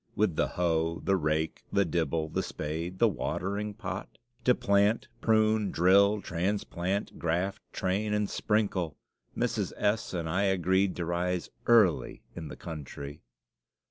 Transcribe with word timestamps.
With 0.15 0.35
the 0.35 0.47
hoe, 0.47 0.99
the 1.05 1.15
rake, 1.15 1.63
the 1.71 1.85
dibble, 1.85 2.29
the 2.29 2.41
spade, 2.41 2.97
the 2.97 3.07
watering 3.07 3.75
pot? 3.75 4.17
To 4.45 4.55
plant, 4.55 5.07
prune, 5.21 5.69
drill, 5.69 6.23
transplant, 6.23 7.19
graft, 7.19 7.61
train, 7.71 8.11
and 8.11 8.27
sprinkle! 8.27 8.97
Mrs. 9.37 9.73
S. 9.77 10.11
and 10.15 10.27
I 10.27 10.45
agreed 10.45 10.95
to 10.95 11.05
rise 11.05 11.51
early 11.67 12.23
in 12.35 12.47
the 12.47 12.57
country. 12.57 13.21